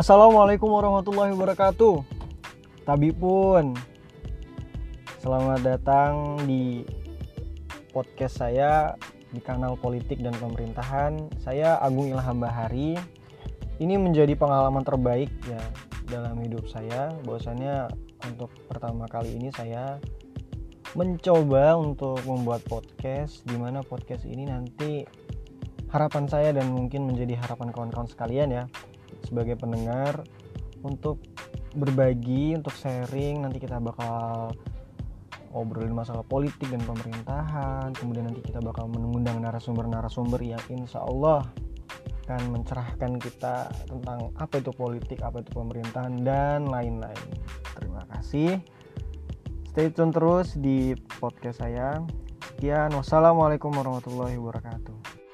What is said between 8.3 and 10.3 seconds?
saya di kanal politik